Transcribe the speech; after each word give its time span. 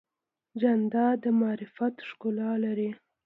جانداد 0.61 1.15
د 1.23 1.25
معرفت 1.41 1.95
ښکلا 2.07 2.51
لري. 2.63 2.89